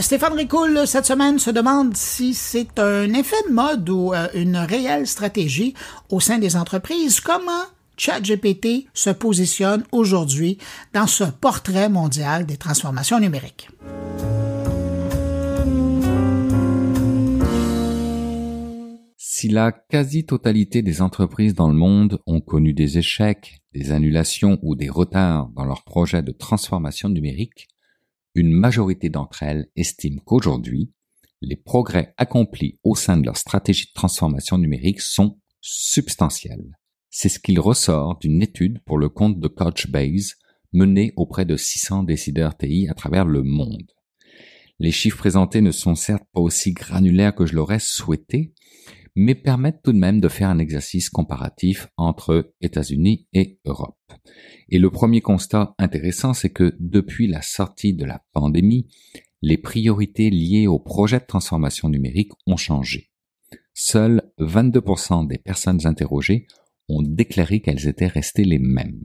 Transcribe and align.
Stéphane 0.00 0.32
Ricoul, 0.32 0.86
cette 0.86 1.04
semaine, 1.04 1.38
se 1.38 1.50
demande 1.50 1.94
si 1.94 2.32
c'est 2.32 2.78
un 2.78 3.12
effet 3.12 3.36
de 3.46 3.52
mode 3.52 3.88
ou 3.90 4.14
euh, 4.14 4.28
une 4.34 4.56
réelle 4.56 5.06
stratégie 5.06 5.74
au 6.08 6.20
sein 6.20 6.38
des 6.38 6.56
entreprises. 6.56 7.20
Comment 7.20 7.64
ChatGPT 7.98 8.86
se 8.94 9.10
positionne 9.10 9.84
aujourd'hui 9.92 10.56
dans 10.94 11.06
ce 11.06 11.24
portrait 11.24 11.90
mondial 11.90 12.46
des 12.46 12.56
transformations 12.56 13.20
numériques? 13.20 13.68
Si 19.18 19.48
la 19.48 19.70
quasi-totalité 19.72 20.80
des 20.80 21.02
entreprises 21.02 21.54
dans 21.54 21.68
le 21.68 21.76
monde 21.76 22.20
ont 22.26 22.40
connu 22.40 22.72
des 22.72 22.96
échecs, 22.96 23.60
des 23.74 23.92
annulations 23.92 24.58
ou 24.62 24.76
des 24.76 24.88
retards 24.88 25.50
dans 25.54 25.64
leurs 25.64 25.84
projets 25.84 26.22
de 26.22 26.32
transformation 26.32 27.10
numérique, 27.10 27.68
une 28.34 28.52
majorité 28.52 29.08
d'entre 29.08 29.42
elles 29.42 29.68
estiment 29.76 30.20
qu'aujourd'hui, 30.24 30.92
les 31.42 31.56
progrès 31.56 32.14
accomplis 32.16 32.78
au 32.84 32.94
sein 32.94 33.16
de 33.16 33.24
leur 33.24 33.36
stratégie 33.36 33.86
de 33.86 33.92
transformation 33.94 34.58
numérique 34.58 35.00
sont 35.00 35.38
substantiels. 35.60 36.78
C'est 37.10 37.28
ce 37.28 37.38
qu'il 37.38 37.58
ressort 37.58 38.18
d'une 38.18 38.42
étude 38.42 38.80
pour 38.84 38.98
le 38.98 39.08
compte 39.08 39.40
de 39.40 39.48
Couchbase 39.48 40.36
menée 40.72 41.12
auprès 41.16 41.44
de 41.44 41.56
600 41.56 42.04
décideurs 42.04 42.56
TI 42.56 42.88
à 42.88 42.94
travers 42.94 43.24
le 43.24 43.42
monde. 43.42 43.90
Les 44.78 44.92
chiffres 44.92 45.18
présentés 45.18 45.60
ne 45.60 45.72
sont 45.72 45.94
certes 45.94 46.24
pas 46.32 46.40
aussi 46.40 46.72
granulaires 46.72 47.34
que 47.34 47.46
je 47.46 47.54
l'aurais 47.54 47.80
souhaité, 47.80 48.54
mais 49.16 49.34
permettent 49.34 49.82
tout 49.82 49.92
de 49.92 49.98
même 49.98 50.20
de 50.20 50.28
faire 50.28 50.48
un 50.48 50.58
exercice 50.58 51.10
comparatif 51.10 51.88
entre 51.96 52.52
États-Unis 52.60 53.26
et 53.32 53.58
Europe. 53.64 53.96
Et 54.68 54.78
le 54.78 54.90
premier 54.90 55.20
constat 55.20 55.74
intéressant, 55.78 56.34
c'est 56.34 56.50
que 56.50 56.76
depuis 56.78 57.26
la 57.26 57.42
sortie 57.42 57.94
de 57.94 58.04
la 58.04 58.22
pandémie, 58.32 58.88
les 59.42 59.58
priorités 59.58 60.30
liées 60.30 60.66
au 60.66 60.78
projet 60.78 61.18
de 61.18 61.26
transformation 61.26 61.88
numérique 61.88 62.32
ont 62.46 62.56
changé. 62.56 63.10
Seuls 63.74 64.22
22% 64.38 65.26
des 65.26 65.38
personnes 65.38 65.86
interrogées 65.86 66.46
ont 66.88 67.02
déclaré 67.02 67.60
qu'elles 67.60 67.88
étaient 67.88 68.06
restées 68.06 68.44
les 68.44 68.58
mêmes. 68.58 69.02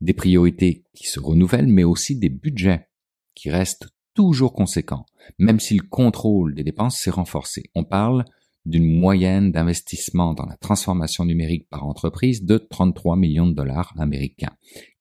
Des 0.00 0.14
priorités 0.14 0.84
qui 0.94 1.06
se 1.06 1.20
renouvellent, 1.20 1.68
mais 1.68 1.84
aussi 1.84 2.18
des 2.18 2.28
budgets 2.30 2.88
qui 3.34 3.50
restent 3.50 3.88
toujours 4.14 4.52
conséquents, 4.52 5.06
même 5.38 5.60
si 5.60 5.76
le 5.76 5.82
contrôle 5.82 6.54
des 6.54 6.64
dépenses 6.64 6.98
s'est 6.98 7.10
renforcé. 7.10 7.70
On 7.74 7.84
parle 7.84 8.24
d'une 8.64 8.98
moyenne 8.98 9.52
d'investissement 9.52 10.34
dans 10.34 10.46
la 10.46 10.56
transformation 10.56 11.24
numérique 11.24 11.68
par 11.68 11.86
entreprise 11.86 12.44
de 12.44 12.58
33 12.58 13.16
millions 13.16 13.46
de 13.46 13.54
dollars 13.54 13.94
américains, 13.98 14.56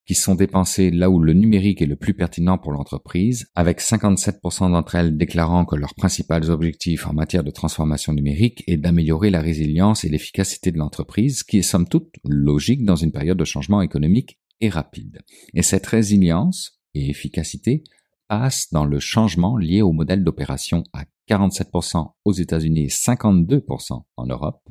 qui 0.06 0.16
sont 0.16 0.36
dépensés 0.36 0.92
là 0.92 1.10
où 1.10 1.20
le 1.20 1.34
numérique 1.34 1.82
est 1.82 1.88
le 1.88 1.96
plus 1.96 2.14
pertinent 2.14 2.58
pour 2.58 2.74
l'entreprise, 2.74 3.50
avec 3.56 3.80
57% 3.80 4.72
d'entre 4.72 4.96
elles 4.96 5.18
déclarant 5.18 5.66
que 5.66 5.76
leurs 5.76 5.96
principaux 5.96 6.50
objectifs 6.50 7.08
en 7.08 7.14
matière 7.14 7.44
de 7.44 7.52
transformation 7.52 8.14
numérique 8.14 8.64
est 8.68 8.78
d'améliorer 8.78 9.30
la 9.30 9.42
résilience 9.42 10.04
et 10.04 10.10
l'efficacité 10.10 10.72
de 10.72 10.78
l'entreprise, 10.78 11.44
qui 11.44 11.60
est 11.60 11.62
somme 11.62 11.88
toute 11.88 12.16
logique 12.26 12.84
dans 12.84 12.98
une 12.98 13.12
période 13.12 13.38
de 13.38 13.46
changement 13.46 13.82
économique 13.82 14.40
et 14.60 14.70
rapide. 14.70 15.22
Et 15.54 15.62
cette 15.62 15.86
résilience 15.86 16.82
et 16.94 17.10
efficacité 17.10 17.84
passe 18.28 18.72
dans 18.72 18.86
le 18.86 19.00
changement 19.00 19.58
lié 19.58 19.82
au 19.82 19.92
modèle 19.92 20.24
d'opération 20.24 20.84
à 20.94 21.06
47% 21.30 22.14
aux 22.26 22.34
États-Unis 22.34 22.86
et 22.86 22.88
52% 22.88 24.04
en 24.18 24.26
Europe, 24.26 24.62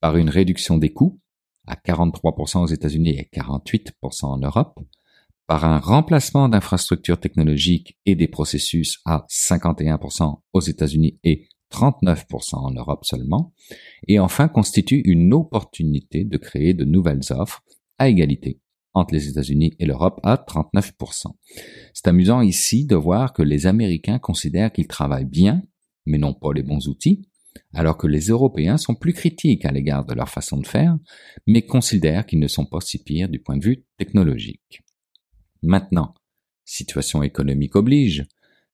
par 0.00 0.16
une 0.16 0.30
réduction 0.30 0.78
des 0.78 0.92
coûts 0.92 1.20
à 1.66 1.76
43% 1.76 2.62
aux 2.62 2.66
États-Unis 2.66 3.18
et 3.18 3.28
48% 3.32 4.24
en 4.24 4.38
Europe, 4.38 4.78
par 5.46 5.64
un 5.64 5.78
remplacement 5.78 6.48
d'infrastructures 6.48 7.20
technologiques 7.20 7.98
et 8.06 8.14
des 8.14 8.28
processus 8.28 9.00
à 9.04 9.26
51% 9.28 10.40
aux 10.52 10.60
États-Unis 10.60 11.18
et 11.24 11.48
39% 11.72 12.56
en 12.56 12.70
Europe 12.70 13.04
seulement, 13.04 13.52
et 14.08 14.18
enfin 14.18 14.48
constitue 14.48 15.02
une 15.04 15.32
opportunité 15.34 16.24
de 16.24 16.36
créer 16.36 16.74
de 16.74 16.84
nouvelles 16.84 17.20
offres 17.30 17.62
à 17.98 18.08
égalité 18.08 18.61
entre 18.94 19.14
les 19.14 19.28
États-Unis 19.28 19.74
et 19.78 19.86
l'Europe 19.86 20.20
à 20.22 20.36
39%. 20.36 21.26
C'est 21.94 22.08
amusant 22.08 22.40
ici 22.40 22.84
de 22.84 22.96
voir 22.96 23.32
que 23.32 23.42
les 23.42 23.66
Américains 23.66 24.18
considèrent 24.18 24.72
qu'ils 24.72 24.88
travaillent 24.88 25.24
bien 25.24 25.62
mais 26.06 26.18
n'ont 26.18 26.34
pas 26.34 26.52
les 26.52 26.62
bons 26.62 26.88
outils, 26.88 27.28
alors 27.74 27.98
que 27.98 28.06
les 28.06 28.28
Européens 28.28 28.76
sont 28.76 28.94
plus 28.94 29.12
critiques 29.12 29.64
à 29.64 29.72
l'égard 29.72 30.04
de 30.04 30.14
leur 30.14 30.28
façon 30.28 30.58
de 30.58 30.66
faire, 30.66 30.98
mais 31.46 31.62
considèrent 31.62 32.26
qu'ils 32.26 32.40
ne 32.40 32.48
sont 32.48 32.66
pas 32.66 32.80
si 32.80 33.02
pires 33.02 33.28
du 33.28 33.40
point 33.40 33.56
de 33.56 33.64
vue 33.64 33.84
technologique. 33.98 34.82
Maintenant, 35.62 36.14
situation 36.64 37.22
économique 37.22 37.76
oblige, 37.76 38.26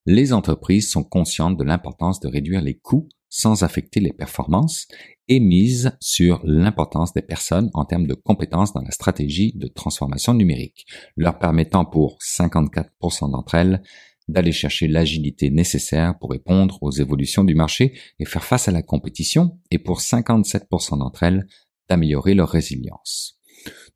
les 0.06 0.32
entreprises 0.32 0.90
sont 0.90 1.04
conscientes 1.04 1.58
de 1.58 1.64
l'importance 1.64 2.20
de 2.20 2.28
réduire 2.28 2.62
les 2.62 2.78
coûts 2.78 3.08
sans 3.28 3.62
affecter 3.62 4.00
les 4.00 4.12
performances 4.12 4.86
et 5.28 5.40
misent 5.40 5.96
sur 6.00 6.40
l'importance 6.44 7.12
des 7.12 7.22
personnes 7.22 7.70
en 7.74 7.84
termes 7.84 8.06
de 8.06 8.14
compétences 8.14 8.72
dans 8.72 8.82
la 8.82 8.90
stratégie 8.90 9.52
de 9.54 9.68
transformation 9.68 10.34
numérique, 10.34 10.86
leur 11.16 11.38
permettant 11.38 11.84
pour 11.84 12.18
54% 12.18 13.30
d'entre 13.30 13.54
elles 13.54 13.82
d'aller 14.28 14.52
chercher 14.52 14.88
l'agilité 14.88 15.50
nécessaire 15.50 16.18
pour 16.18 16.30
répondre 16.30 16.78
aux 16.82 16.90
évolutions 16.90 17.44
du 17.44 17.54
marché 17.54 17.98
et 18.18 18.26
faire 18.26 18.44
face 18.44 18.68
à 18.68 18.72
la 18.72 18.82
compétition, 18.82 19.58
et 19.70 19.78
pour 19.78 20.00
57% 20.00 20.98
d'entre 20.98 21.22
elles, 21.22 21.46
d'améliorer 21.88 22.34
leur 22.34 22.50
résilience. 22.50 23.40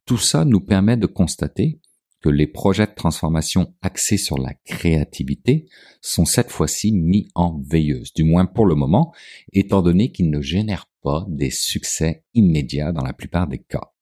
Tout 0.07 0.19
ça 0.19 0.45
nous 0.45 0.61
permet 0.61 0.97
de 0.97 1.07
constater 1.07 1.81
que 2.23 2.29
les 2.29 2.47
projets 2.47 2.87
de 2.87 2.95
transformation 2.95 3.75
axés 3.83 4.17
sur 4.17 4.39
la 4.39 4.55
créativité 4.65 5.67
sont 6.01 6.25
cette 6.25 6.51
fois-ci 6.51 6.93
mis 6.93 7.29
en 7.35 7.61
veilleuse, 7.61 8.13
du 8.15 8.25
moins 8.25 8.47
pour 8.47 8.67
le 8.67 8.75
moment, 8.75 9.13
étant 9.53 9.83
donné 9.83 10.13
qu'ils 10.13 10.31
ne 10.31 10.41
génèrent 10.41 10.89
pas 11.03 11.27
des 11.29 11.51
succès 11.51 12.25
immédiats 12.35 12.93
dans 12.93 13.05
la 13.05 13.13
plupart 13.13 13.49
des 13.49 13.59
cas 13.59 13.93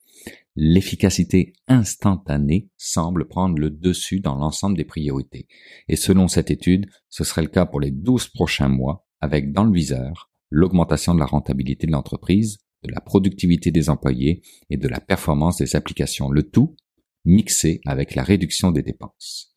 l'efficacité 0.56 1.54
instantanée 1.68 2.68
semble 2.76 3.28
prendre 3.28 3.58
le 3.58 3.70
dessus 3.70 4.20
dans 4.20 4.36
l'ensemble 4.36 4.76
des 4.76 4.84
priorités. 4.84 5.46
Et 5.88 5.96
selon 5.96 6.28
cette 6.28 6.50
étude, 6.50 6.86
ce 7.08 7.24
serait 7.24 7.42
le 7.42 7.48
cas 7.48 7.66
pour 7.66 7.80
les 7.80 7.90
12 7.90 8.28
prochains 8.28 8.68
mois, 8.68 9.06
avec 9.20 9.52
dans 9.52 9.64
le 9.64 9.72
viseur 9.72 10.30
l'augmentation 10.50 11.14
de 11.14 11.20
la 11.20 11.26
rentabilité 11.26 11.86
de 11.86 11.92
l'entreprise, 11.92 12.58
de 12.82 12.92
la 12.92 13.00
productivité 13.00 13.70
des 13.70 13.88
employés 13.88 14.42
et 14.68 14.76
de 14.76 14.88
la 14.88 15.00
performance 15.00 15.58
des 15.58 15.76
applications, 15.76 16.30
le 16.30 16.42
tout 16.42 16.76
mixé 17.24 17.80
avec 17.86 18.14
la 18.14 18.22
réduction 18.22 18.70
des 18.70 18.82
dépenses. 18.82 19.54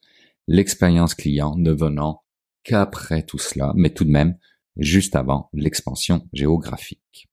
L'expérience 0.47 1.16
client 1.16 1.56
ne 1.57 1.72
venant 1.72 2.24
qu'après 2.63 3.24
tout 3.24 3.38
cela, 3.38 3.74
mais 3.75 3.90
tout 3.90 4.06
de 4.06 4.12
même 4.12 4.38
juste 4.78 5.16
avant 5.16 5.50
l'expansion 5.53 6.28
géographique. 6.34 7.29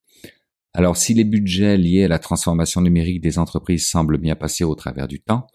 Alors 0.73 0.97
si 0.97 1.15
les 1.15 1.25
budgets 1.25 1.77
liés 1.77 2.05
à 2.05 2.09
la 2.09 2.19
transformation 2.19 2.81
numérique 2.81 3.21
des 3.21 3.39
entreprises 3.39 3.89
semblent 3.89 4.19
bien 4.19 4.37
passer 4.37 4.63
au 4.63 4.75
travers 4.75 5.09
du 5.09 5.21
temps, 5.21 5.47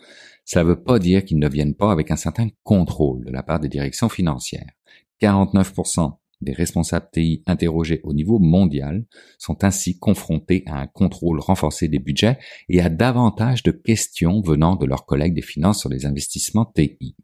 ça 0.44 0.64
ne 0.64 0.70
veut 0.70 0.84
pas 0.84 1.00
dire 1.00 1.24
qu'ils 1.24 1.40
ne 1.40 1.48
viennent 1.48 1.76
pas 1.76 1.92
avec 1.92 2.12
un 2.12 2.18
certain 2.18 2.50
contrôle 2.64 3.26
de 3.26 3.32
la 3.32 3.44
part 3.44 3.60
des 3.60 3.70
directions 3.70 4.10
financières. 4.10 4.72
49% 5.22 6.18
des 6.42 6.54
responsables 6.54 7.10
TI 7.12 7.44
interrogés 7.48 8.02
au 8.04 8.14
niveau 8.14 8.40
mondial 8.40 9.06
sont 9.38 9.64
ainsi 9.64 9.98
confrontés 9.98 10.64
à 10.68 10.82
un 10.82 10.88
contrôle 10.88 11.40
renforcé 11.40 11.88
des 11.88 12.00
budgets 12.00 12.38
et 12.70 12.82
à 12.82 12.90
davantage 12.90 13.64
de 13.64 13.72
questions 13.72 14.42
venant 14.42 14.76
de 14.76 14.86
leurs 14.86 15.06
collègues 15.06 15.36
des 15.36 15.42
finances 15.42 15.80
sur 15.80 15.90
les 15.90 16.06
investissements 16.06 16.66
TI. 16.66 17.16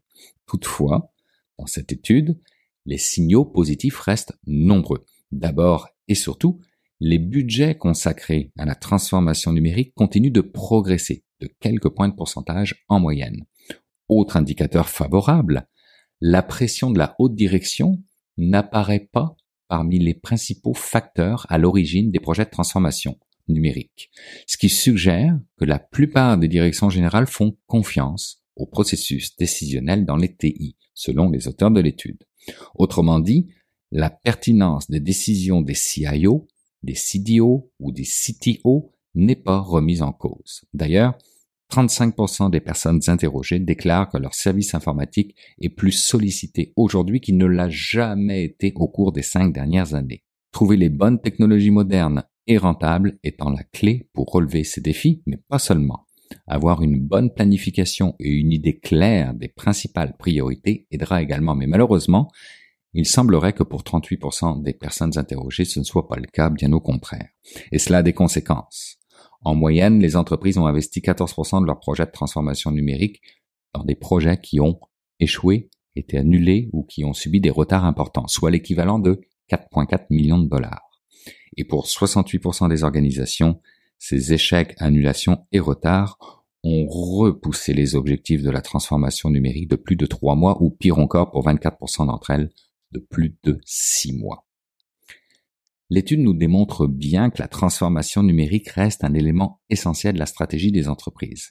Toutefois, 0.46 1.12
dans 1.58 1.66
cette 1.66 1.92
étude, 1.92 2.38
les 2.86 2.98
signaux 2.98 3.44
positifs 3.44 3.98
restent 3.98 4.34
nombreux. 4.46 5.04
D'abord 5.30 5.88
et 6.08 6.14
surtout, 6.14 6.60
les 7.00 7.18
budgets 7.18 7.76
consacrés 7.76 8.52
à 8.58 8.64
la 8.64 8.74
transformation 8.74 9.52
numérique 9.52 9.94
continuent 9.94 10.32
de 10.32 10.40
progresser 10.40 11.24
de 11.40 11.48
quelques 11.60 11.88
points 11.88 12.08
de 12.08 12.14
pourcentage 12.14 12.84
en 12.88 13.00
moyenne. 13.00 13.44
Autre 14.08 14.36
indicateur 14.36 14.88
favorable, 14.88 15.68
la 16.20 16.42
pression 16.42 16.90
de 16.90 16.98
la 16.98 17.16
haute 17.18 17.34
direction 17.34 18.02
n'apparaît 18.48 19.08
pas 19.12 19.36
parmi 19.68 19.98
les 19.98 20.14
principaux 20.14 20.74
facteurs 20.74 21.46
à 21.48 21.58
l'origine 21.58 22.10
des 22.10 22.20
projets 22.20 22.44
de 22.44 22.50
transformation 22.50 23.18
numérique, 23.48 24.10
ce 24.46 24.56
qui 24.56 24.68
suggère 24.68 25.38
que 25.58 25.64
la 25.64 25.78
plupart 25.78 26.38
des 26.38 26.48
directions 26.48 26.90
générales 26.90 27.26
font 27.26 27.56
confiance 27.66 28.42
au 28.56 28.66
processus 28.66 29.36
décisionnel 29.36 30.04
dans 30.04 30.16
les 30.16 30.34
TI, 30.34 30.76
selon 30.94 31.30
les 31.30 31.48
auteurs 31.48 31.70
de 31.70 31.80
l'étude. 31.80 32.22
Autrement 32.74 33.18
dit, 33.18 33.48
la 33.90 34.10
pertinence 34.10 34.88
des 34.90 35.00
décisions 35.00 35.62
des 35.62 35.74
CIO 35.74 36.46
des 36.82 36.94
CDO 36.94 37.70
ou 37.78 37.92
des 37.92 38.04
CTO 38.04 38.92
n'est 39.14 39.36
pas 39.36 39.58
remise 39.58 40.02
en 40.02 40.12
cause. 40.12 40.62
D'ailleurs, 40.72 41.16
35% 41.72 42.50
des 42.50 42.60
personnes 42.60 43.00
interrogées 43.06 43.58
déclarent 43.58 44.10
que 44.10 44.18
leur 44.18 44.34
service 44.34 44.74
informatique 44.74 45.34
est 45.58 45.70
plus 45.70 45.92
sollicité 45.92 46.74
aujourd'hui 46.76 47.20
qu'il 47.20 47.38
ne 47.38 47.46
l'a 47.46 47.70
jamais 47.70 48.44
été 48.44 48.72
au 48.76 48.88
cours 48.88 49.12
des 49.12 49.22
cinq 49.22 49.54
dernières 49.54 49.94
années. 49.94 50.22
Trouver 50.52 50.76
les 50.76 50.90
bonnes 50.90 51.20
technologies 51.20 51.70
modernes 51.70 52.24
et 52.46 52.58
rentables 52.58 53.18
étant 53.24 53.48
la 53.48 53.62
clé 53.62 54.10
pour 54.12 54.26
relever 54.26 54.64
ces 54.64 54.82
défis, 54.82 55.22
mais 55.24 55.38
pas 55.48 55.58
seulement. 55.58 56.06
Avoir 56.46 56.82
une 56.82 57.00
bonne 57.00 57.32
planification 57.32 58.16
et 58.18 58.28
une 58.28 58.52
idée 58.52 58.78
claire 58.78 59.32
des 59.32 59.48
principales 59.48 60.16
priorités 60.18 60.86
aidera 60.90 61.22
également, 61.22 61.54
mais 61.54 61.66
malheureusement, 61.66 62.30
il 62.92 63.06
semblerait 63.06 63.54
que 63.54 63.62
pour 63.62 63.82
38% 63.82 64.62
des 64.62 64.74
personnes 64.74 65.16
interrogées, 65.16 65.64
ce 65.64 65.78
ne 65.78 65.84
soit 65.84 66.08
pas 66.08 66.16
le 66.16 66.26
cas, 66.26 66.50
bien 66.50 66.72
au 66.72 66.80
contraire. 66.80 67.28
Et 67.70 67.78
cela 67.78 67.98
a 67.98 68.02
des 68.02 68.12
conséquences. 68.12 69.01
En 69.44 69.54
moyenne, 69.54 70.00
les 70.00 70.16
entreprises 70.16 70.58
ont 70.58 70.66
investi 70.66 71.00
14% 71.00 71.62
de 71.62 71.66
leurs 71.66 71.80
projets 71.80 72.06
de 72.06 72.12
transformation 72.12 72.70
numérique 72.70 73.20
dans 73.74 73.84
des 73.84 73.96
projets 73.96 74.40
qui 74.40 74.60
ont 74.60 74.78
échoué, 75.18 75.70
été 75.96 76.18
annulés 76.18 76.68
ou 76.72 76.84
qui 76.84 77.04
ont 77.04 77.12
subi 77.12 77.40
des 77.40 77.50
retards 77.50 77.84
importants, 77.84 78.28
soit 78.28 78.50
l'équivalent 78.50 78.98
de 78.98 79.20
4,4 79.50 80.06
millions 80.10 80.38
de 80.38 80.48
dollars. 80.48 80.88
Et 81.56 81.64
pour 81.64 81.86
68% 81.86 82.68
des 82.68 82.84
organisations, 82.84 83.60
ces 83.98 84.32
échecs, 84.32 84.74
annulations 84.78 85.46
et 85.52 85.60
retards 85.60 86.44
ont 86.64 86.86
repoussé 86.86 87.72
les 87.72 87.96
objectifs 87.96 88.42
de 88.42 88.50
la 88.50 88.62
transformation 88.62 89.30
numérique 89.30 89.68
de 89.68 89.76
plus 89.76 89.96
de 89.96 90.06
trois 90.06 90.36
mois 90.36 90.62
ou 90.62 90.70
pire 90.70 90.98
encore 90.98 91.30
pour 91.30 91.44
24% 91.46 92.06
d'entre 92.06 92.30
elles 92.30 92.50
de 92.92 93.00
plus 93.00 93.36
de 93.42 93.60
six 93.64 94.12
mois. 94.12 94.46
L'étude 95.94 96.20
nous 96.20 96.32
démontre 96.32 96.86
bien 96.86 97.28
que 97.28 97.42
la 97.42 97.48
transformation 97.48 98.22
numérique 98.22 98.70
reste 98.70 99.04
un 99.04 99.12
élément 99.12 99.60
essentiel 99.68 100.14
de 100.14 100.18
la 100.18 100.24
stratégie 100.24 100.72
des 100.72 100.88
entreprises, 100.88 101.50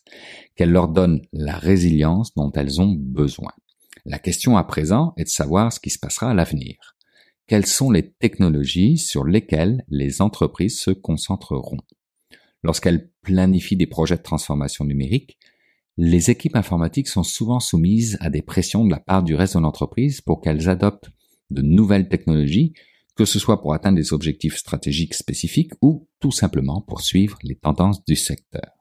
qu'elle 0.56 0.72
leur 0.72 0.88
donne 0.88 1.22
la 1.32 1.56
résilience 1.56 2.34
dont 2.34 2.52
elles 2.54 2.82
ont 2.82 2.92
besoin. 2.98 3.52
La 4.04 4.18
question 4.18 4.58
à 4.58 4.64
présent 4.64 5.14
est 5.16 5.26
de 5.26 5.30
savoir 5.30 5.72
ce 5.72 5.80
qui 5.80 5.92
se 5.92 6.00
passera 6.00 6.32
à 6.32 6.34
l'avenir. 6.34 6.76
Quelles 7.46 7.68
sont 7.68 7.92
les 7.92 8.14
technologies 8.14 8.98
sur 8.98 9.26
lesquelles 9.26 9.86
les 9.90 10.24
entreprises 10.24 10.80
se 10.80 10.90
concentreront? 10.90 11.78
Lorsqu'elles 12.64 13.12
planifient 13.22 13.78
des 13.78 13.86
projets 13.86 14.18
de 14.18 14.24
transformation 14.24 14.86
numérique, 14.86 15.38
les 15.98 16.32
équipes 16.32 16.56
informatiques 16.56 17.10
sont 17.10 17.22
souvent 17.22 17.60
soumises 17.60 18.18
à 18.22 18.32
des 18.32 18.42
pressions 18.42 18.86
de 18.86 18.90
la 18.90 19.00
part 19.00 19.22
du 19.22 19.36
reste 19.36 19.56
de 19.56 19.62
l'entreprise 19.62 20.20
pour 20.20 20.42
qu'elles 20.42 20.68
adoptent 20.68 21.12
de 21.52 21.62
nouvelles 21.62 22.10
technologies, 22.10 22.74
que 23.22 23.26
ce 23.26 23.38
soit 23.38 23.62
pour 23.62 23.76
atteindre 23.76 23.98
des 23.98 24.14
objectifs 24.14 24.58
stratégiques 24.58 25.14
spécifiques 25.14 25.74
ou 25.80 26.08
tout 26.20 26.32
simplement 26.32 26.82
pour 26.82 27.02
suivre 27.02 27.38
les 27.44 27.56
tendances 27.56 28.04
du 28.04 28.16
secteur. 28.16 28.72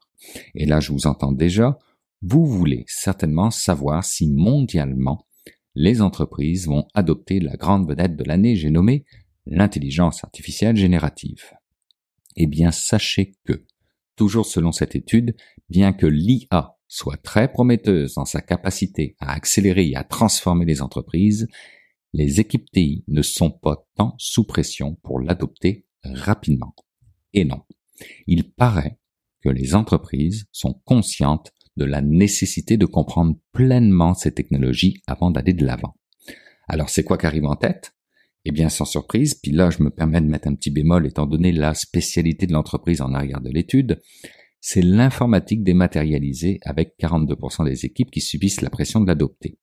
Et 0.54 0.64
là, 0.64 0.80
je 0.80 0.92
vous 0.92 1.06
entends 1.06 1.32
déjà, 1.32 1.78
vous 2.22 2.46
voulez 2.46 2.84
certainement 2.86 3.50
savoir 3.50 4.02
si 4.02 4.30
mondialement 4.30 5.26
les 5.74 6.00
entreprises 6.00 6.68
vont 6.68 6.86
adopter 6.94 7.38
la 7.38 7.56
grande 7.56 7.86
vedette 7.86 8.16
de 8.16 8.24
l'année, 8.24 8.56
j'ai 8.56 8.70
nommé 8.70 9.04
l'intelligence 9.44 10.24
artificielle 10.24 10.76
générative. 10.76 11.44
Eh 12.36 12.46
bien, 12.46 12.70
sachez 12.70 13.34
que, 13.44 13.66
toujours 14.16 14.46
selon 14.46 14.72
cette 14.72 14.96
étude, 14.96 15.36
bien 15.68 15.92
que 15.92 16.06
l'IA 16.06 16.78
soit 16.88 17.18
très 17.18 17.52
prometteuse 17.52 18.14
dans 18.14 18.24
sa 18.24 18.40
capacité 18.40 19.16
à 19.20 19.34
accélérer 19.34 19.90
et 19.90 19.96
à 19.96 20.04
transformer 20.04 20.64
les 20.64 20.80
entreprises, 20.80 21.46
les 22.12 22.40
équipes 22.40 22.70
TI 22.70 23.04
ne 23.08 23.22
sont 23.22 23.50
pas 23.50 23.86
tant 23.96 24.14
sous 24.18 24.44
pression 24.44 24.96
pour 25.02 25.20
l'adopter 25.20 25.86
rapidement. 26.02 26.74
Et 27.32 27.44
non, 27.44 27.62
il 28.26 28.50
paraît 28.50 28.98
que 29.42 29.48
les 29.48 29.74
entreprises 29.74 30.46
sont 30.52 30.74
conscientes 30.84 31.52
de 31.76 31.84
la 31.84 32.02
nécessité 32.02 32.76
de 32.76 32.86
comprendre 32.86 33.38
pleinement 33.52 34.14
ces 34.14 34.32
technologies 34.32 35.00
avant 35.06 35.30
d'aller 35.30 35.54
de 35.54 35.64
l'avant. 35.64 35.96
Alors 36.68 36.88
c'est 36.88 37.04
quoi 37.04 37.16
qui 37.16 37.26
arrive 37.26 37.46
en 37.46 37.56
tête? 37.56 37.94
Eh 38.44 38.52
bien 38.52 38.68
sans 38.68 38.84
surprise, 38.84 39.34
puis 39.34 39.52
là 39.52 39.70
je 39.70 39.82
me 39.82 39.90
permets 39.90 40.20
de 40.20 40.26
mettre 40.26 40.48
un 40.48 40.54
petit 40.54 40.70
bémol 40.70 41.06
étant 41.06 41.26
donné 41.26 41.52
la 41.52 41.74
spécialité 41.74 42.46
de 42.46 42.52
l'entreprise 42.52 43.00
en 43.00 43.14
arrière 43.14 43.40
de 43.40 43.50
l'étude, 43.50 44.00
c'est 44.60 44.82
l'informatique 44.82 45.62
dématérialisée 45.62 46.60
avec 46.62 46.94
42% 47.00 47.64
des 47.64 47.86
équipes 47.86 48.10
qui 48.10 48.20
subissent 48.20 48.60
la 48.60 48.70
pression 48.70 49.00
de 49.00 49.06
l'adopter. 49.06 49.58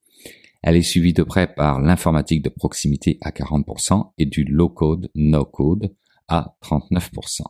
Elle 0.68 0.76
est 0.76 0.82
suivie 0.82 1.14
de 1.14 1.24
près 1.24 1.48
par 1.48 1.80
l'informatique 1.80 2.42
de 2.42 2.50
proximité 2.50 3.18
à 3.22 3.32
40% 3.32 4.12
et 4.18 4.26
du 4.26 4.44
low-code, 4.44 5.10
no-code 5.16 5.96
à 6.28 6.58
39%. 6.62 7.44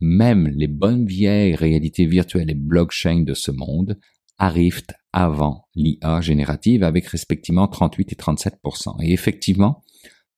Même 0.00 0.48
les 0.48 0.66
bonnes 0.66 1.06
vieilles 1.06 1.54
réalités 1.54 2.06
virtuelles 2.06 2.50
et 2.50 2.56
blockchain 2.56 3.22
de 3.22 3.34
ce 3.34 3.52
monde 3.52 4.00
arrivent 4.36 4.82
avant 5.12 5.68
l'IA 5.76 6.20
générative 6.22 6.82
avec 6.82 7.06
respectivement 7.06 7.68
38 7.68 8.14
et 8.14 8.16
37%. 8.16 9.00
Et 9.00 9.12
effectivement, 9.12 9.84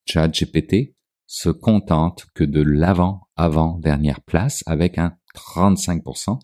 ChatGPT 0.05 0.95
se 1.25 1.49
contente 1.49 2.27
que 2.35 2.45
de 2.45 2.61
l'avant-avant-dernière 2.61 4.21
place 4.21 4.63
avec 4.67 4.99
un 4.99 5.17
35% 5.35 6.41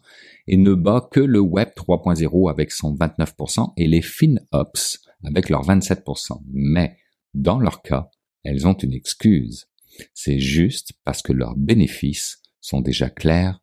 et 0.46 0.56
ne 0.56 0.72
bat 0.72 1.06
que 1.12 1.20
le 1.20 1.40
Web 1.40 1.68
3.0 1.76 2.50
avec 2.50 2.72
son 2.72 2.94
29% 2.94 3.74
et 3.76 3.86
les 3.86 4.00
FinOps 4.00 5.11
avec 5.24 5.48
leurs 5.48 5.66
27%. 5.66 6.42
Mais, 6.52 6.96
dans 7.34 7.58
leur 7.58 7.82
cas, 7.82 8.10
elles 8.44 8.66
ont 8.66 8.74
une 8.74 8.92
excuse. 8.92 9.68
C'est 10.14 10.38
juste 10.38 10.92
parce 11.04 11.22
que 11.22 11.32
leurs 11.32 11.56
bénéfices 11.56 12.42
sont 12.60 12.80
déjà 12.80 13.10
clairs 13.10 13.60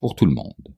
pour 0.00 0.14
tout 0.14 0.26
le 0.26 0.34
monde. 0.34 0.76